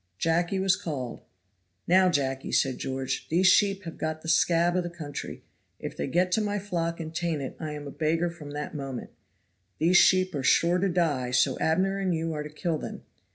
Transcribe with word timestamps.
Jacky 0.17 0.59
was 0.59 0.75
called. 0.75 1.21
"Now, 1.87 2.09
Jacky," 2.09 2.51
said 2.51 2.79
George, 2.79 3.29
"these 3.29 3.45
sheep 3.45 3.83
have 3.83 3.99
got 3.99 4.23
the 4.23 4.27
scab 4.27 4.75
of 4.75 4.81
the 4.81 4.89
country; 4.89 5.43
if 5.77 5.95
they 5.95 6.07
get 6.07 6.31
to 6.31 6.41
my 6.41 6.57
flock 6.57 6.99
and 6.99 7.13
taint 7.13 7.39
it 7.43 7.55
I 7.59 7.73
am 7.73 7.85
a 7.85 7.91
beggar 7.91 8.31
from 8.31 8.49
that 8.49 8.73
moment. 8.73 9.11
These 9.77 9.97
sheep 9.97 10.33
are 10.33 10.41
sure 10.41 10.79
to 10.79 10.89
die, 10.89 11.29
so 11.29 11.55
Abner 11.59 11.99
and 11.99 12.15
you 12.15 12.33
are 12.33 12.41
to 12.41 12.49
kill 12.49 12.79
them. 12.79 13.03